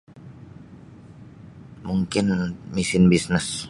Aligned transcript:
Mungkin 1.87 2.27
misin 2.73 3.03
bisnes. 3.11 3.45